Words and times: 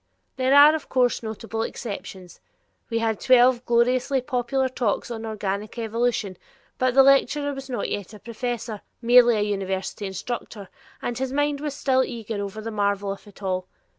There 0.35 0.55
are, 0.55 0.73
of 0.73 0.89
course, 0.89 1.21
notable 1.21 1.61
exceptions; 1.61 2.39
we 2.89 2.97
had 2.97 3.19
twelve 3.19 3.63
gloriously 3.67 4.19
popular 4.19 4.67
talks 4.67 5.11
on 5.11 5.27
organic 5.27 5.77
evolution, 5.77 6.37
but 6.79 6.95
the 6.95 7.03
lecturer 7.03 7.53
was 7.53 7.69
not 7.69 7.87
yet 7.87 8.11
a 8.11 8.17
professor 8.19 8.81
merely 8.99 9.37
a 9.37 9.41
university 9.41 10.07
instructor 10.07 10.69
and 11.03 11.19
his 11.19 11.31
mind 11.31 11.61
was 11.61 11.75
still 11.75 12.03
eager 12.03 12.41
over 12.43 12.61
the 12.61 12.71
marvel 12.71 13.11
of 13.11 13.27
it 13.27 13.43
all. 13.43 13.67